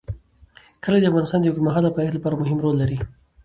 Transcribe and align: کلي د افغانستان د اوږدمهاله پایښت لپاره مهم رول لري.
کلي 0.83 0.99
د 1.01 1.05
افغانستان 1.11 1.39
د 1.41 1.45
اوږدمهاله 1.47 1.93
پایښت 1.95 2.13
لپاره 2.15 2.39
مهم 2.41 2.57
رول 2.63 2.75
لري. 2.81 2.97